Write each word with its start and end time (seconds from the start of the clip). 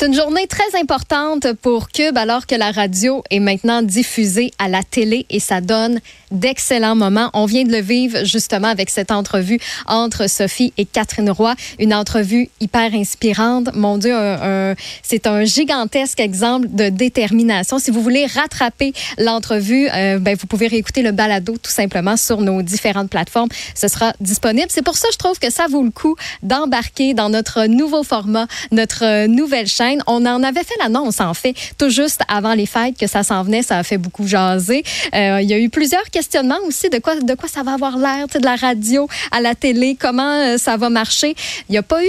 C'est 0.00 0.06
une 0.06 0.14
journée 0.14 0.46
très 0.46 0.78
importante 0.78 1.54
pour 1.54 1.88
Cube 1.88 2.16
alors 2.16 2.46
que 2.46 2.54
la 2.54 2.70
radio 2.70 3.24
est 3.30 3.40
maintenant 3.40 3.82
diffusée 3.82 4.52
à 4.60 4.68
la 4.68 4.84
télé 4.84 5.26
et 5.28 5.40
ça 5.40 5.60
donne 5.60 6.00
d'excellents 6.30 6.94
moments. 6.94 7.30
On 7.34 7.46
vient 7.46 7.64
de 7.64 7.72
le 7.72 7.80
vivre 7.80 8.24
justement 8.24 8.68
avec 8.68 8.90
cette 8.90 9.10
entrevue 9.10 9.58
entre 9.86 10.30
Sophie 10.30 10.72
et 10.76 10.84
Catherine 10.84 11.30
Roy, 11.30 11.54
une 11.80 11.92
entrevue 11.92 12.48
hyper 12.60 12.94
inspirante. 12.94 13.74
Mon 13.74 13.98
Dieu, 13.98 14.14
c'est 15.02 15.26
un 15.26 15.44
gigantesque 15.44 16.20
exemple 16.20 16.68
de 16.70 16.90
détermination. 16.90 17.80
Si 17.80 17.90
vous 17.90 18.02
voulez 18.02 18.26
rattraper 18.26 18.92
l'entrevue, 19.16 19.88
euh, 19.92 20.20
ben, 20.20 20.36
vous 20.38 20.46
pouvez 20.46 20.68
réécouter 20.68 21.02
le 21.02 21.10
balado 21.10 21.56
tout 21.60 21.72
simplement 21.72 22.16
sur 22.16 22.40
nos 22.40 22.62
différentes 22.62 23.10
plateformes. 23.10 23.48
Ce 23.74 23.88
sera 23.88 24.12
disponible. 24.20 24.68
C'est 24.68 24.84
pour 24.84 24.96
ça 24.96 25.08
que 25.08 25.14
je 25.14 25.18
trouve 25.18 25.38
que 25.40 25.50
ça 25.50 25.66
vaut 25.68 25.82
le 25.82 25.90
coup 25.90 26.14
d'embarquer 26.44 27.14
dans 27.14 27.30
notre 27.30 27.66
nouveau 27.66 28.04
format, 28.04 28.46
notre 28.70 29.26
nouvelle 29.26 29.66
chaîne 29.66 29.87
on 30.06 30.24
en 30.26 30.42
avait 30.42 30.64
fait 30.64 30.74
l'annonce, 30.80 31.20
en 31.20 31.34
fait, 31.34 31.54
tout 31.78 31.90
juste 31.90 32.20
avant 32.28 32.54
les 32.54 32.66
fêtes 32.66 32.98
que 32.98 33.06
ça 33.06 33.22
s'en 33.22 33.42
venait. 33.42 33.62
Ça 33.62 33.78
a 33.78 33.82
fait 33.82 33.98
beaucoup 33.98 34.26
jaser. 34.26 34.82
Euh, 35.14 35.40
il 35.40 35.48
y 35.48 35.54
a 35.54 35.58
eu 35.58 35.68
plusieurs 35.68 36.04
questionnements 36.10 36.58
aussi 36.66 36.88
de 36.90 36.98
quoi, 36.98 37.16
de 37.16 37.34
quoi 37.34 37.48
ça 37.48 37.62
va 37.62 37.74
avoir 37.74 37.96
l'air, 37.96 38.26
de 38.28 38.44
la 38.44 38.56
radio 38.56 39.08
à 39.30 39.40
la 39.40 39.54
télé, 39.54 39.96
comment 39.98 40.22
euh, 40.22 40.58
ça 40.58 40.76
va 40.76 40.90
marcher. 40.90 41.34
Il 41.68 41.72
n'y 41.72 41.78
a 41.78 41.82
pas 41.82 42.02
eu 42.04 42.08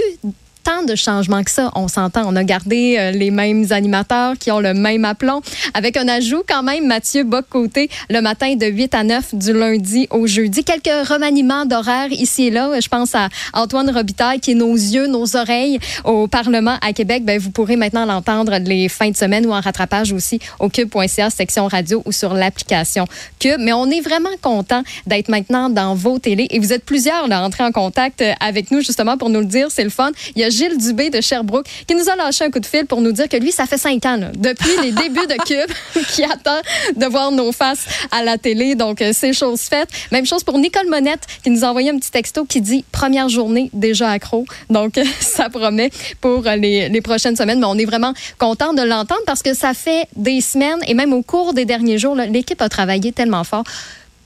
tant 0.62 0.82
de 0.82 0.94
changements 0.94 1.42
que 1.42 1.50
ça. 1.50 1.70
On 1.74 1.88
s'entend, 1.88 2.22
on 2.26 2.36
a 2.36 2.44
gardé 2.44 2.96
euh, 2.98 3.10
les 3.10 3.30
mêmes 3.30 3.66
animateurs 3.70 4.36
qui 4.38 4.50
ont 4.50 4.60
le 4.60 4.74
même 4.74 5.04
aplomb, 5.04 5.40
avec 5.74 5.96
un 5.96 6.08
ajout 6.08 6.42
quand 6.48 6.62
même, 6.62 6.86
Mathieu 6.86 7.24
Bock-Côté, 7.24 7.88
le 8.08 8.20
matin 8.20 8.54
de 8.54 8.66
8 8.66 8.94
à 8.94 9.04
9 9.04 9.34
du 9.34 9.52
lundi 9.52 10.06
au 10.10 10.26
jeudi. 10.26 10.64
Quelques 10.64 11.08
remaniements 11.08 11.66
d'horaire 11.66 12.10
ici 12.10 12.46
et 12.46 12.50
là. 12.50 12.78
Je 12.80 12.88
pense 12.88 13.14
à 13.14 13.28
Antoine 13.52 13.90
Robitaille, 13.90 14.40
qui 14.40 14.52
est 14.52 14.54
nos 14.54 14.74
yeux, 14.74 15.06
nos 15.06 15.36
oreilles 15.36 15.78
au 16.04 16.26
Parlement 16.26 16.76
à 16.82 16.92
Québec. 16.92 17.24
Ben, 17.24 17.38
vous 17.38 17.50
pourrez 17.50 17.76
maintenant 17.76 18.04
l'entendre 18.04 18.56
les 18.58 18.88
fins 18.88 19.10
de 19.10 19.16
semaine 19.16 19.46
ou 19.46 19.52
en 19.52 19.60
rattrapage 19.60 20.12
aussi 20.12 20.38
au 20.58 20.68
cube.ca, 20.68 21.30
section 21.30 21.66
radio 21.66 22.02
ou 22.04 22.12
sur 22.12 22.34
l'application 22.34 23.06
Cube. 23.38 23.60
Mais 23.60 23.72
on 23.72 23.86
est 23.90 24.00
vraiment 24.00 24.30
content 24.42 24.82
d'être 25.06 25.28
maintenant 25.28 25.70
dans 25.70 25.94
vos 25.94 26.18
télés 26.18 26.46
et 26.50 26.58
vous 26.58 26.72
êtes 26.72 26.84
plusieurs 26.84 27.30
à 27.30 27.42
entrer 27.42 27.64
en 27.64 27.72
contact 27.72 28.22
avec 28.40 28.70
nous 28.70 28.80
justement 28.80 29.16
pour 29.16 29.30
nous 29.30 29.40
le 29.40 29.46
dire. 29.46 29.68
C'est 29.70 29.84
le 29.84 29.90
fun. 29.90 30.10
Il 30.36 30.42
y 30.42 30.44
a 30.44 30.49
Gilles 30.50 30.78
Dubé 30.78 31.10
de 31.10 31.20
Sherbrooke 31.20 31.66
qui 31.86 31.94
nous 31.94 32.08
a 32.08 32.16
lâché 32.16 32.44
un 32.44 32.50
coup 32.50 32.60
de 32.60 32.66
fil 32.66 32.86
pour 32.86 33.00
nous 33.00 33.12
dire 33.12 33.28
que 33.28 33.36
lui, 33.36 33.52
ça 33.52 33.66
fait 33.66 33.78
cinq 33.78 34.04
ans, 34.06 34.18
depuis 34.36 34.70
les 34.82 34.92
débuts 34.92 35.26
de 35.26 35.36
Cube, 35.44 36.04
qui 36.08 36.24
attend 36.24 36.60
de 36.96 37.06
voir 37.06 37.30
nos 37.32 37.52
faces 37.52 37.86
à 38.10 38.22
la 38.22 38.38
télé. 38.38 38.74
Donc, 38.74 39.00
euh, 39.02 39.12
c'est 39.14 39.32
chose 39.32 39.60
faite. 39.62 39.88
Même 40.12 40.26
chose 40.26 40.44
pour 40.44 40.58
Nicole 40.58 40.88
Monette 40.88 41.26
qui 41.42 41.50
nous 41.50 41.64
a 41.64 41.68
envoyé 41.68 41.90
un 41.90 41.98
petit 41.98 42.10
texto 42.10 42.44
qui 42.44 42.60
dit 42.60 42.84
première 42.92 43.28
journée 43.28 43.70
déjà 43.72 44.10
accro. 44.10 44.44
Donc, 44.68 45.00
ça 45.20 45.48
promet 45.48 45.90
pour 46.20 46.42
les, 46.42 46.88
les 46.88 47.00
prochaines 47.00 47.36
semaines. 47.36 47.60
Mais 47.60 47.66
on 47.66 47.78
est 47.78 47.84
vraiment 47.84 48.12
content 48.38 48.74
de 48.74 48.82
l'entendre 48.82 49.22
parce 49.26 49.42
que 49.42 49.54
ça 49.54 49.74
fait 49.74 50.06
des 50.16 50.40
semaines 50.40 50.80
et 50.86 50.94
même 50.94 51.12
au 51.12 51.22
cours 51.22 51.54
des 51.54 51.64
derniers 51.64 51.98
jours, 51.98 52.14
l'équipe 52.14 52.60
a 52.60 52.68
travaillé 52.68 53.12
tellement 53.12 53.44
fort 53.44 53.64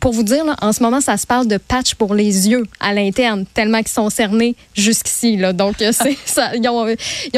pour 0.01 0.13
vous 0.13 0.23
dire, 0.23 0.45
en 0.61 0.73
ce 0.73 0.83
moment, 0.83 1.01
ça 1.01 1.17
se 1.17 1.27
parle 1.27 1.49
de 1.49 1.57
patch 1.57 1.95
pour 1.95 2.15
les 2.15 2.51
yeux 2.51 2.65
à 2.81 2.93
l'interne, 2.93 3.47
tellement 3.55 3.79
qu'ils 3.79 3.89
sont 3.89 4.11
cernés 4.11 4.55
jusqu'ici. 4.75 5.39
Donc, 5.55 5.81
euh, 5.81 5.93
ça. 6.27 6.55
Ils 6.55 6.69
ont, 6.69 6.85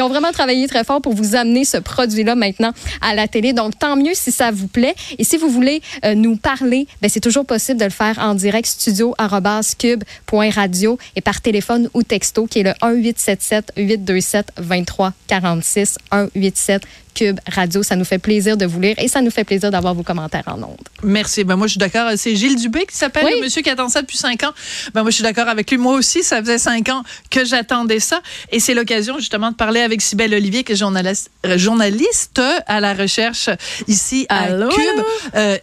vraiment 0.09 0.31
travaillé 0.31 0.67
très 0.67 0.83
fort 0.83 1.01
pour 1.01 1.13
vous 1.13 1.35
amener 1.35 1.63
ce 1.63 1.77
produit-là 1.77 2.35
maintenant 2.35 2.73
à 3.01 3.15
la 3.15 3.27
télé. 3.27 3.53
Donc, 3.53 3.79
tant 3.79 3.95
mieux 3.95 4.13
si 4.13 4.31
ça 4.31 4.51
vous 4.51 4.67
plaît. 4.67 4.95
Et 5.17 5.23
si 5.23 5.37
vous 5.37 5.49
voulez 5.49 5.81
euh, 6.03 6.13
nous 6.13 6.35
parler, 6.35 6.85
ben, 7.01 7.09
c'est 7.09 7.21
toujours 7.21 7.45
possible 7.45 7.79
de 7.79 7.85
le 7.85 7.91
faire 7.91 8.19
en 8.19 8.35
direct 8.35 8.67
studio.cube.radio 8.67 10.97
et 11.15 11.21
par 11.21 11.39
téléphone 11.41 11.89
ou 11.93 12.03
texto, 12.03 12.47
qui 12.47 12.59
est 12.59 12.63
le 12.63 12.73
1877 12.83 13.71
827 13.77 14.51
2346 14.57 15.97
187 16.11 16.81
Cube 17.17 17.39
Radio. 17.51 17.81
Ça 17.81 17.95
nous 17.95 18.05
fait 18.05 18.19
plaisir 18.19 18.57
de 18.57 18.65
vous 18.65 18.79
lire 18.79 18.95
et 18.99 19.07
ça 19.07 19.21
nous 19.21 19.31
fait 19.31 19.43
plaisir 19.43 19.71
d'avoir 19.71 19.95
vos 19.95 20.03
commentaires 20.03 20.43
en 20.45 20.61
ondes. 20.61 20.87
Merci. 21.03 21.43
Ben 21.43 21.55
moi, 21.55 21.67
je 21.67 21.71
suis 21.71 21.79
d'accord. 21.79 22.11
C'est 22.15 22.35
Gilles 22.35 22.57
Dubé 22.57 22.85
qui 22.85 22.95
s'appelle, 22.95 23.25
le 23.35 23.41
monsieur 23.41 23.61
qui 23.61 23.69
attend 23.69 23.89
ça 23.89 24.01
depuis 24.01 24.17
cinq 24.17 24.43
ans. 24.43 24.51
Ben 24.93 25.01
moi, 25.01 25.09
je 25.09 25.15
suis 25.15 25.23
d'accord 25.23 25.47
avec 25.47 25.71
lui. 25.71 25.77
Moi 25.77 25.93
aussi, 25.95 26.21
ça 26.23 26.41
faisait 26.41 26.59
cinq 26.59 26.89
ans 26.89 27.03
que 27.31 27.43
j'attendais 27.43 27.99
ça. 27.99 28.21
Et 28.51 28.59
c'est 28.59 28.75
l'occasion, 28.75 29.17
justement, 29.17 29.49
de 29.51 29.55
parler 29.55 29.79
avec 29.81 30.01
Sybelle 30.01 30.33
Olivier, 30.33 30.63
qui 30.63 30.73
est 30.73 30.75
journaliste, 30.75 31.31
euh, 31.45 31.57
journaliste 31.57 32.41
à 32.67 32.79
la 32.79 32.93
recherche 32.93 33.49
ici 33.87 34.27
à 34.29 34.47
Cube. 34.47 35.03
Euh, 35.35 35.57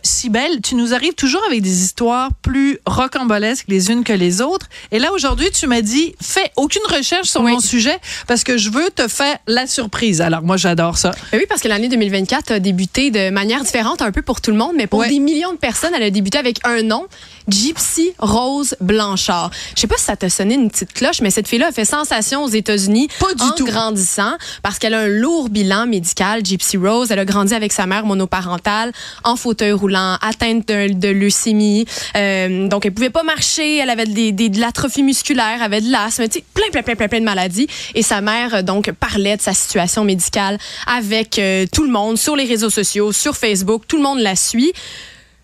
tu 0.62 0.75
nous 0.75 0.94
arrives 0.94 1.14
toujours 1.14 1.43
avec 1.47 1.62
des 1.62 1.82
histoires 1.82 2.31
plus 2.43 2.78
rocambolesques 2.87 3.66
les 3.69 3.91
unes 3.91 4.03
que 4.03 4.12
les 4.12 4.41
autres. 4.41 4.66
Et 4.91 4.98
là, 4.98 5.12
aujourd'hui, 5.12 5.50
tu 5.53 5.66
m'as 5.66 5.82
dit, 5.82 6.14
fais 6.20 6.50
aucune 6.56 6.82
recherche 6.88 7.28
sur 7.28 7.43
mon 7.43 7.60
sujet 7.60 7.98
parce 8.26 8.43
que 8.43 8.56
je 8.59 8.70
veux 8.70 8.91
te 8.91 9.06
faire 9.06 9.38
la 9.47 9.66
surprise. 9.66 10.20
Alors, 10.20 10.43
moi, 10.43 10.56
j'adore 10.56 10.98
ça. 10.98 11.12
Ben 11.31 11.44
oui, 11.44 11.49
parce 11.49 11.60
que 11.60 11.69
l'année 11.69 11.88
2024 11.88 12.53
a 12.53 12.59
débuté 12.59 13.10
de 13.10 13.28
manière 13.28 13.62
différente 13.62 14.00
un 14.00 14.12
peu 14.12 14.22
pour 14.22 14.41
tout 14.41 14.50
le 14.50 14.56
monde, 14.56 14.72
mais 14.77 14.87
pour 14.87 15.05
des 15.05 15.19
millions 15.19 15.53
de 15.53 15.59
personnes, 15.59 15.93
elle 15.94 16.03
a 16.03 16.09
débuté 16.09 16.38
avec 16.38 16.59
un 16.65 16.82
nom, 16.82 17.06
Gypsy 17.49 18.12
Rose 18.19 18.77
Blanchard. 18.81 19.50
Je 19.75 19.81
sais 19.81 19.87
pas 19.87 19.97
si 19.97 20.05
ça 20.05 20.16
t'a 20.16 20.31
sonné 20.31 20.55
une 20.55 20.71
petite 20.71 20.93
cloche, 20.93 21.21
mais 21.21 21.31
cette 21.31 21.49
fille-là 21.49 21.69
a 21.69 21.72
fait 21.72 21.84
sensation 21.84 22.44
aux 22.44 22.49
États-Unis 22.49 23.09
en 23.41 23.50
tout. 23.53 23.65
grandissant 23.65 24.32
parce 24.62 24.78
qu'elle 24.78 24.94
a 24.94 25.00
un 25.00 25.09
lourd 25.09 25.49
bilan 25.49 25.87
médical, 25.87 26.44
Gypsy 26.44 26.77
Rose. 26.77 27.10
Elle 27.10 27.19
a 27.19 27.25
grandi 27.25 27.55
avec 27.55 27.72
sa 27.72 27.87
mère 27.87 28.06
monoparentale, 28.06 28.93
en 29.25 29.37
fauteuil 29.37 29.72
roulant, 29.72 30.16
atteinte 30.21 30.69
de, 30.69 31.09
leucémie. 31.09 31.87
Euh, 32.16 32.69
donc, 32.69 32.87
elle 32.87 32.93
pouvait 32.93 33.10
pas 33.10 33.22
marcher, 33.22 33.76
elle 33.76 33.91
avait 33.91 34.06
des, 34.06 34.32
de 34.32 34.61
l'atrophie 34.61 35.03
musculaire, 35.03 35.62
avait 35.62 35.81
de 35.81 35.91
l'asthme, 35.91 36.26
plein, 36.55 36.71
plein, 36.72 36.82
plein, 36.82 36.97
plein, 36.97 37.09
plein 37.09 37.21
de 37.21 37.25
maladies. 37.25 37.66
Et 37.94 38.03
sa 38.03 38.21
mère, 38.21 38.65
donc, 38.65 38.91
parlait 38.93 39.37
de 39.37 39.43
sa 39.43 39.53
situation 39.53 40.05
médicale 40.05 40.59
avec 40.87 41.41
tout 41.72 41.84
le 41.84 41.91
monde 41.91 42.19
sur 42.19 42.37
les 42.37 42.44
réseaux 42.44 42.71
sociaux, 42.71 43.12
sur 43.12 43.37
Facebook. 43.37 43.84
Tout 43.87 43.97
le 43.97 44.03
monde 44.03 44.21
la 44.21 44.37
suit. 44.37 44.73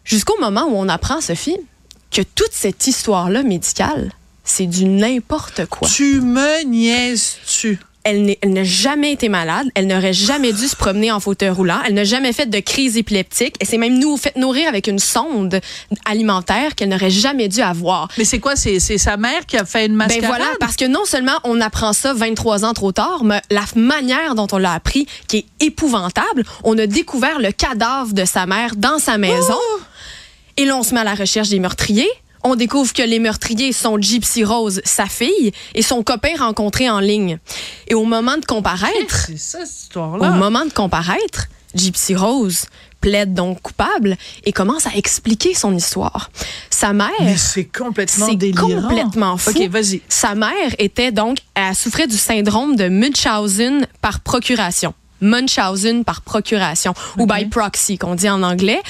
Jusqu'au 0.04 0.38
moment 0.40 0.64
où 0.64 0.74
on 0.74 0.88
apprend, 0.88 1.20
Sophie, 1.20 1.56
que 2.10 2.22
toute 2.22 2.52
cette 2.52 2.86
histoire-là 2.86 3.42
médicale, 3.42 4.12
c'est 4.44 4.66
du 4.66 4.84
n'importe 4.84 5.66
quoi. 5.66 5.88
Tu 5.88 6.20
me 6.20 6.64
niaises-tu? 6.64 7.78
elle 8.04 8.36
n'a 8.44 8.64
jamais 8.64 9.12
été 9.12 9.28
malade, 9.28 9.68
elle 9.74 9.86
n'aurait 9.86 10.12
jamais 10.12 10.52
dû 10.52 10.66
se 10.68 10.76
promener 10.76 11.12
en 11.12 11.20
fauteuil 11.20 11.50
roulant, 11.50 11.80
elle 11.86 11.94
n'a 11.94 12.04
jamais 12.04 12.32
fait 12.32 12.46
de 12.46 12.58
crise 12.60 12.96
épileptique, 12.96 13.56
et 13.60 13.64
c'est 13.64 13.78
même 13.78 13.98
nous 13.98 14.16
fait 14.16 14.34
nourrir 14.36 14.68
avec 14.68 14.86
une 14.86 14.98
sonde 14.98 15.60
alimentaire 16.06 16.74
qu'elle 16.74 16.88
n'aurait 16.88 17.10
jamais 17.10 17.48
dû 17.48 17.60
avoir. 17.60 18.08
Mais 18.16 18.24
c'est 18.24 18.38
quoi, 18.38 18.56
c'est 18.56 18.80
sa 18.80 19.16
mère 19.16 19.44
qui 19.46 19.56
a 19.56 19.64
fait 19.64 19.86
une 19.86 19.94
mascarade? 19.94 20.22
Ben 20.22 20.28
voilà, 20.28 20.50
parce 20.58 20.76
que 20.76 20.86
non 20.86 21.04
seulement 21.04 21.38
on 21.44 21.60
apprend 21.60 21.92
ça 21.92 22.14
23 22.14 22.64
ans 22.64 22.72
trop 22.72 22.92
tard, 22.92 23.22
mais 23.22 23.42
la 23.50 23.64
manière 23.76 24.34
dont 24.34 24.48
on 24.52 24.58
l'a 24.58 24.72
appris, 24.72 25.06
qui 25.28 25.38
est 25.38 25.66
épouvantable, 25.66 26.44
on 26.64 26.78
a 26.78 26.86
découvert 26.86 27.38
le 27.38 27.52
cadavre 27.52 28.14
de 28.14 28.24
sa 28.24 28.46
mère 28.46 28.76
dans 28.76 28.98
sa 28.98 29.18
maison, 29.18 29.54
oh! 29.54 29.80
Et 30.60 30.66
là 30.66 30.76
on 30.76 30.82
se 30.82 30.92
met 30.94 31.00
à 31.00 31.04
la 31.04 31.14
recherche 31.14 31.48
des 31.48 31.58
meurtriers, 31.58 32.10
on 32.44 32.54
découvre 32.54 32.92
que 32.92 33.02
les 33.02 33.18
meurtriers 33.18 33.72
sont 33.72 33.98
Gypsy 34.00 34.44
Rose, 34.44 34.80
sa 34.84 35.06
fille, 35.06 35.52
et 35.74 35.82
son 35.82 36.02
copain 36.02 36.36
rencontré 36.38 36.88
en 36.88 37.00
ligne. 37.00 37.38
Et 37.88 37.94
au 37.94 38.04
moment 38.04 38.36
de 38.36 38.44
comparaître, 38.44 39.28
ça, 39.36 39.58
cette 39.64 39.68
histoire-là. 39.68 40.30
Au 40.30 40.32
moment 40.34 40.64
de 40.64 40.72
comparaître, 40.72 41.46
Gypsy 41.74 42.14
Rose 42.14 42.64
plaide 43.00 43.32
donc 43.32 43.62
coupable 43.62 44.16
et 44.44 44.52
commence 44.52 44.86
à 44.86 44.90
expliquer 44.94 45.54
son 45.54 45.74
histoire. 45.74 46.30
Sa 46.68 46.92
mère. 46.92 47.10
Mais 47.20 47.36
c'est 47.36 47.64
complètement 47.64 48.26
C'est 48.26 48.36
délirant. 48.36 48.82
complètement 48.88 49.36
fou. 49.36 49.50
OK, 49.50 49.68
vas-y. 49.68 50.02
Sa 50.08 50.34
mère 50.34 50.74
était 50.78 51.12
donc, 51.12 51.38
elle 51.54 51.74
souffrait 51.74 52.06
du 52.06 52.16
syndrome 52.18 52.76
de 52.76 52.88
Munchausen 52.88 53.86
par 54.02 54.20
procuration. 54.20 54.94
Munchausen 55.20 56.04
par 56.04 56.22
procuration 56.22 56.94
ou 57.18 57.26
by 57.26 57.46
proxy 57.46 57.98
qu'on 57.98 58.14
dit 58.14 58.28
en 58.28 58.42
anglais. 58.42 58.80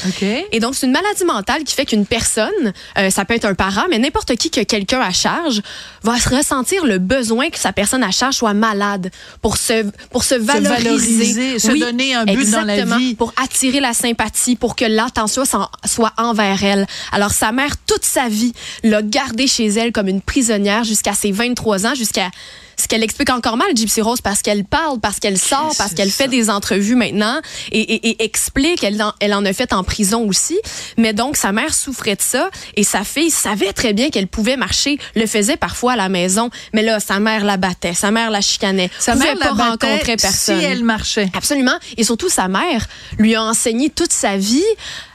Et 0.52 0.60
donc 0.60 0.74
c'est 0.74 0.86
une 0.86 0.92
maladie 0.92 1.24
mentale 1.24 1.64
qui 1.64 1.74
fait 1.74 1.86
qu'une 1.86 2.06
personne, 2.06 2.72
euh, 2.98 3.10
ça 3.10 3.24
peut 3.24 3.34
être 3.34 3.44
un 3.44 3.54
parent, 3.54 3.84
mais 3.90 3.98
n'importe 3.98 4.36
qui 4.36 4.50
que 4.50 4.62
quelqu'un 4.62 5.00
à 5.00 5.12
charge 5.12 5.62
va 6.02 6.18
se 6.18 6.28
ressentir 6.28 6.84
le 6.86 6.98
besoin 6.98 7.50
que 7.50 7.58
sa 7.58 7.72
personne 7.72 8.02
à 8.02 8.10
charge 8.10 8.34
soit 8.34 8.54
malade 8.54 9.10
pour 9.42 9.56
se 9.56 9.84
pour 10.10 10.24
se 10.24 10.34
valoriser, 10.34 11.32
valoriser, 11.32 11.58
se 11.58 11.78
donner 11.78 12.14
un 12.14 12.24
but 12.24 12.50
dans 12.50 12.62
la 12.62 12.84
vie. 12.84 13.14
pour 13.14 13.32
attirer 13.42 13.80
la 13.80 13.92
sympathie, 13.92 14.56
pour 14.56 14.76
que 14.76 14.84
l'attention 14.84 15.44
soit 15.84 16.12
envers 16.16 16.62
elle. 16.64 16.86
Alors 17.12 17.30
sa 17.30 17.52
mère 17.52 17.76
toute 17.86 18.04
sa 18.04 18.28
vie 18.28 18.52
l'a 18.82 19.02
gardée 19.02 19.46
chez 19.46 19.66
elle 19.66 19.92
comme 19.92 20.08
une 20.08 20.20
prisonnière 20.20 20.84
jusqu'à 20.84 21.12
ses 21.12 21.32
23 21.32 21.86
ans, 21.86 21.94
jusqu'à 21.94 22.30
ce 22.80 22.88
qu'elle 22.88 23.02
explique 23.04 23.30
encore 23.30 23.56
mal, 23.56 23.68
Gypsy 23.76 24.00
Rose, 24.00 24.20
parce 24.20 24.42
qu'elle 24.42 24.64
parle, 24.64 24.98
parce 25.00 25.20
qu'elle 25.20 25.38
sort, 25.38 25.72
parce 25.78 25.94
qu'elle 25.94 26.10
fait 26.10 26.26
des 26.28 26.50
entrevues 26.50 26.96
maintenant 26.96 27.40
et, 27.70 27.80
et- 27.80 28.08
et 28.10 28.24
explique. 28.24 28.82
Elle 28.82 29.00
en, 29.02 29.12
elle 29.20 29.34
en 29.34 29.44
a 29.44 29.52
fait 29.52 29.72
en 29.72 29.84
prison 29.84 30.26
aussi. 30.26 30.58
Mais 30.96 31.12
donc, 31.12 31.36
sa 31.36 31.52
mère 31.52 31.74
souffrait 31.74 32.16
de 32.16 32.22
ça 32.22 32.50
et 32.76 32.82
sa 32.84 33.04
fille 33.04 33.30
savait 33.30 33.72
très 33.72 33.92
bien 33.92 34.10
qu'elle 34.10 34.26
pouvait 34.26 34.56
marcher, 34.56 34.98
le 35.14 35.26
faisait 35.26 35.56
parfois 35.56 35.92
à 35.92 35.96
la 35.96 36.08
maison. 36.08 36.50
Mais 36.72 36.82
là, 36.82 36.98
sa 37.00 37.20
mère 37.20 37.44
la 37.44 37.56
battait, 37.56 37.94
sa 37.94 38.10
mère 38.10 38.30
la 38.30 38.40
chicanait. 38.40 38.90
Sa 38.98 39.12
pouvait 39.12 39.26
mère 39.26 39.36
la 39.36 39.46
pas 39.46 39.52
battait 39.54 39.86
rencontrer 39.86 40.16
personne. 40.16 40.58
si 40.58 40.64
elle 40.64 40.82
marchait. 40.84 41.28
Absolument. 41.36 41.78
Et 41.96 42.04
surtout, 42.04 42.28
sa 42.28 42.48
mère 42.48 42.86
lui 43.18 43.34
a 43.34 43.42
enseigné 43.42 43.90
toute 43.90 44.12
sa 44.12 44.36
vie 44.36 44.64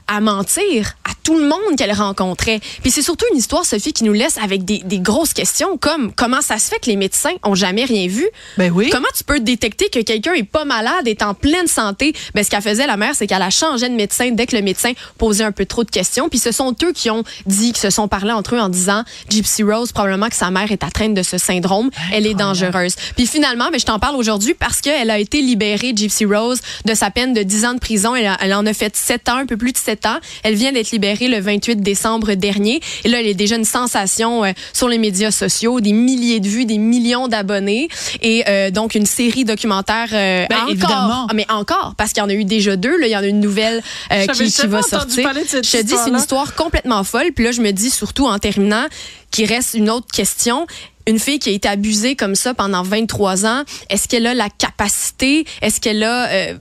à 0.07 0.21
mentir 0.21 0.93
à 1.03 1.11
tout 1.23 1.37
le 1.37 1.47
monde 1.47 1.77
qu'elle 1.77 1.91
rencontrait. 1.91 2.59
Puis 2.81 2.91
c'est 2.91 3.01
surtout 3.01 3.25
une 3.31 3.37
histoire, 3.37 3.65
Sophie, 3.65 3.93
qui 3.93 4.03
nous 4.03 4.13
laisse 4.13 4.37
avec 4.37 4.63
des, 4.63 4.79
des 4.79 4.99
grosses 4.99 5.33
questions 5.33 5.77
comme 5.77 6.13
comment 6.13 6.41
ça 6.41 6.57
se 6.59 6.69
fait 6.69 6.79
que 6.79 6.89
les 6.89 6.95
médecins 6.95 7.33
ont 7.43 7.55
jamais 7.55 7.85
rien 7.85 8.07
vu? 8.07 8.27
Ben 8.57 8.71
oui. 8.71 8.89
Comment 8.91 9.07
tu 9.15 9.23
peux 9.23 9.39
détecter 9.39 9.89
que 9.89 9.99
quelqu'un 9.99 10.33
est 10.33 10.43
pas 10.43 10.65
malade, 10.65 11.07
est 11.07 11.21
en 11.21 11.33
pleine 11.33 11.67
santé? 11.67 12.13
Ben, 12.33 12.43
ce 12.43 12.49
qu'elle 12.49 12.61
faisait, 12.61 12.87
la 12.87 12.97
mère, 12.97 13.13
c'est 13.15 13.27
qu'elle 13.27 13.41
a 13.41 13.49
changé 13.49 13.89
de 13.89 13.95
médecin 13.95 14.31
dès 14.31 14.45
que 14.45 14.55
le 14.55 14.61
médecin 14.61 14.91
posait 15.17 15.43
un 15.43 15.51
peu 15.51 15.65
trop 15.65 15.83
de 15.83 15.89
questions. 15.89 16.29
Puis 16.29 16.39
ce 16.39 16.51
sont 16.51 16.75
eux 16.83 16.91
qui 16.93 17.09
ont 17.09 17.23
dit, 17.45 17.73
qui 17.73 17.79
se 17.79 17.89
sont 17.89 18.07
parlé 18.07 18.31
entre 18.31 18.55
eux 18.55 18.59
en 18.59 18.69
disant, 18.69 19.03
Gypsy 19.29 19.63
Rose, 19.63 19.91
probablement 19.91 20.29
que 20.29 20.35
sa 20.35 20.51
mère 20.51 20.71
est 20.71 20.83
atteinte 20.83 21.13
de 21.13 21.23
ce 21.23 21.37
syndrome. 21.37 21.89
Elle 22.13 22.27
est 22.27 22.33
dangereuse. 22.33 22.95
Puis 23.15 23.25
finalement, 23.25 23.69
ben, 23.71 23.79
je 23.79 23.85
t'en 23.85 23.99
parle 23.99 24.15
aujourd'hui 24.15 24.53
parce 24.53 24.81
qu'elle 24.81 25.09
a 25.09 25.19
été 25.19 25.41
libérée, 25.41 25.93
Gypsy 25.95 26.25
Rose, 26.25 26.59
de 26.85 26.93
sa 26.93 27.09
peine 27.09 27.33
de 27.33 27.43
10 27.43 27.65
ans 27.65 27.73
de 27.73 27.79
prison. 27.79 28.13
Elle 28.15 28.53
en 28.53 28.65
a 28.65 28.73
fait 28.73 28.95
7 28.95 29.29
ans, 29.29 29.37
un 29.37 29.45
peu 29.45 29.57
plus 29.57 29.71
de 29.71 29.77
7 29.77 29.94
ans. 30.05 30.17
Elle 30.43 30.55
vient 30.55 30.71
d'être 30.71 30.91
libérée 30.91 31.27
le 31.27 31.39
28 31.39 31.81
décembre 31.81 32.33
dernier. 32.33 32.81
Et 33.03 33.09
là, 33.09 33.19
elle 33.19 33.27
est 33.27 33.33
déjà 33.33 33.55
une 33.55 33.65
sensation 33.65 34.43
euh, 34.43 34.51
sur 34.73 34.89
les 34.89 34.97
médias 34.97 35.31
sociaux, 35.31 35.79
des 35.79 35.93
milliers 35.93 36.39
de 36.39 36.47
vues, 36.47 36.65
des 36.65 36.77
millions 36.77 37.27
d'abonnés. 37.27 37.87
Et 38.21 38.43
euh, 38.47 38.71
donc, 38.71 38.95
une 38.95 39.05
série 39.05 39.45
documentaire 39.45 40.09
euh, 40.11 40.45
Ben, 40.49 40.57
encore. 40.57 40.69
évidemment. 40.69 41.27
Ah, 41.29 41.33
Mais 41.33 41.45
encore, 41.49 41.93
parce 41.97 42.11
qu'il 42.11 42.21
y 42.21 42.25
en 42.25 42.29
a 42.29 42.33
eu 42.33 42.45
déjà 42.45 42.75
deux. 42.75 42.97
Là, 42.97 43.07
il 43.07 43.11
y 43.11 43.17
en 43.17 43.21
a 43.23 43.27
une 43.27 43.39
nouvelle 43.39 43.81
euh, 44.11 44.25
qui, 44.27 44.51
qui 44.51 44.67
va 44.67 44.81
sortir. 44.81 45.33
de 45.33 45.39
cette 45.47 45.65
je 45.65 45.71
te 45.77 45.81
dis, 45.83 45.93
c'est 46.03 46.09
une 46.09 46.17
histoire 46.17 46.55
complètement 46.55 47.03
folle. 47.03 47.31
Puis 47.35 47.45
là, 47.45 47.51
je 47.51 47.61
me 47.61 47.71
dis 47.71 47.89
surtout 47.89 48.25
en 48.25 48.39
terminant 48.39 48.85
qu'il 49.31 49.45
reste 49.47 49.73
une 49.73 49.89
autre 49.89 50.07
question. 50.11 50.65
Une 51.07 51.19
fille 51.19 51.37
qui 51.39 51.49
a 51.49 51.51
été 51.51 51.67
abusée 51.67 52.15
comme 52.15 52.33
ça 52.35 52.53
pendant 52.55 52.81
23 52.81 53.45
ans, 53.45 53.63
est-ce 53.89 54.07
qu'elle 54.07 54.25
a 54.25 54.33
la 54.33 54.49
capacité, 54.49 55.45
est-ce 55.61 55.79
qu'elle 55.79 56.03
a 56.03 56.27
euh, 56.29 56.53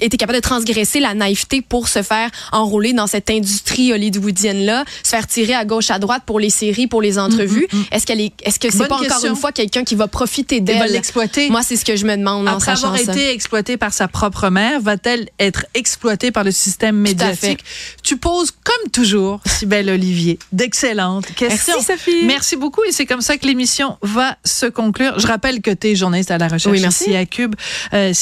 été 0.00 0.16
capable 0.16 0.36
de 0.38 0.42
transgresser 0.42 1.00
la 1.00 1.14
naïveté 1.14 1.62
pour 1.62 1.88
se 1.88 2.02
faire 2.02 2.30
enrôler 2.52 2.92
dans 2.92 3.06
cette 3.06 3.30
industrie 3.30 3.92
hollywoodienne-là, 3.92 4.84
se 5.02 5.10
faire 5.10 5.26
tirer 5.26 5.54
à 5.54 5.64
gauche, 5.64 5.90
à 5.90 5.98
droite 5.98 6.22
pour 6.26 6.40
les 6.40 6.50
séries, 6.50 6.86
pour 6.86 7.02
les 7.02 7.18
entrevues. 7.18 7.66
Est-ce 7.90 8.06
qu'elle 8.06 8.20
est, 8.20 8.32
est-ce 8.42 8.58
que 8.58 8.70
c'est 8.70 8.88
pas 8.88 8.96
encore 8.96 9.24
une 9.24 9.36
fois 9.36 9.52
quelqu'un 9.52 9.84
qui 9.84 9.94
va 9.94 10.08
profiter 10.08 10.56
Elle 10.56 10.64
va 10.78 10.84
d'elle? 10.84 10.92
l'exploiter. 10.92 11.50
Moi, 11.50 11.62
c'est 11.62 11.76
ce 11.76 11.84
que 11.84 11.96
je 11.96 12.04
me 12.04 12.16
demande 12.16 12.48
en 12.48 12.52
Après 12.52 12.74
sachant 12.74 12.88
avoir 12.88 13.00
ça. 13.04 13.12
été 13.12 13.30
exploitée 13.30 13.76
par 13.76 13.92
sa 13.92 14.08
propre 14.08 14.48
mère, 14.50 14.80
va-t-elle 14.80 15.28
être 15.38 15.66
exploitée 15.74 16.30
par 16.30 16.44
le 16.44 16.50
système 16.50 16.96
médiatique? 16.96 17.60
Tu 18.02 18.16
poses, 18.16 18.50
comme 18.50 18.90
toujours, 18.90 19.40
Sybelle 19.46 19.90
Olivier, 19.90 20.38
d'excellentes 20.52 21.26
questions. 21.34 21.74
Merci, 21.76 21.92
Sophie. 21.92 22.24
Merci 22.24 22.56
beaucoup 22.56 22.82
et 22.84 22.92
c'est 22.92 23.06
comme 23.06 23.20
ça 23.20 23.36
que 23.36 23.46
l'émission 23.46 23.96
va 24.02 24.36
se 24.44 24.66
conclure. 24.66 25.18
Je 25.18 25.26
rappelle 25.26 25.60
que 25.60 25.70
tu 25.70 25.88
es 25.88 25.96
journaliste 25.96 26.30
à 26.30 26.38
la 26.38 26.48
recherche 26.48 26.74
Oui, 26.74 26.80
merci. 26.80 27.04
ici 27.04 27.16
à 27.16 27.26
Cube, 27.26 27.54
euh. 27.94 28.12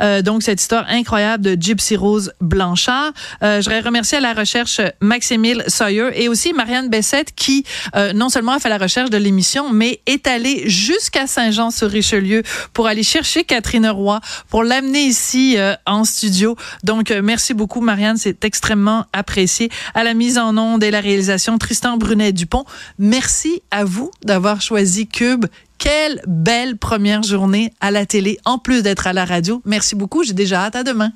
Euh, 0.00 0.22
donc, 0.22 0.42
cette 0.42 0.60
histoire 0.60 0.84
incroyable 0.98 1.42
de 1.44 1.56
Gypsy 1.60 1.96
Rose 1.96 2.32
Blanchard. 2.40 3.12
Euh, 3.42 3.60
je 3.60 3.64
voudrais 3.64 3.80
remercier 3.80 4.18
à 4.18 4.20
la 4.20 4.34
recherche 4.34 4.80
Maximile 5.00 5.64
Sawyer 5.66 6.10
et 6.14 6.28
aussi 6.28 6.52
Marianne 6.52 6.88
Bessette 6.88 7.34
qui, 7.34 7.64
euh, 7.96 8.12
non 8.12 8.28
seulement 8.28 8.52
a 8.52 8.58
fait 8.58 8.68
la 8.68 8.78
recherche 8.78 9.10
de 9.10 9.16
l'émission, 9.16 9.70
mais 9.72 10.00
est 10.06 10.26
allée 10.26 10.68
jusqu'à 10.68 11.26
Saint-Jean-sur-Richelieu 11.26 12.42
pour 12.72 12.86
aller 12.86 13.02
chercher 13.02 13.44
Catherine 13.44 13.88
Roy, 13.88 14.20
pour 14.48 14.62
l'amener 14.62 15.02
ici 15.02 15.56
euh, 15.56 15.74
en 15.86 16.04
studio. 16.04 16.56
Donc, 16.84 17.10
euh, 17.10 17.22
merci 17.22 17.54
beaucoup, 17.54 17.80
Marianne. 17.80 18.16
C'est 18.16 18.44
extrêmement 18.44 19.06
apprécié. 19.12 19.70
À 19.94 20.04
la 20.04 20.14
mise 20.14 20.38
en 20.38 20.56
onde 20.56 20.82
et 20.82 20.90
la 20.90 21.00
réalisation, 21.00 21.58
Tristan 21.58 21.96
Brunet-Dupont. 21.96 22.64
Merci 22.98 23.62
à 23.70 23.84
vous 23.84 24.10
d'avoir 24.24 24.60
choisi 24.60 25.06
Cube. 25.06 25.46
Quelle 25.78 26.20
belle 26.26 26.76
première 26.76 27.22
journée 27.22 27.72
à 27.80 27.90
la 27.90 28.04
télé, 28.04 28.38
en 28.44 28.58
plus 28.58 28.82
d'être 28.82 29.06
à 29.06 29.12
la 29.12 29.24
radio. 29.24 29.62
Merci 29.64 29.94
beaucoup. 29.94 30.24
J'ai 30.24 30.32
déjà 30.32 30.64
hâte 30.64 30.76
à 30.76 30.82
demain. 30.82 31.12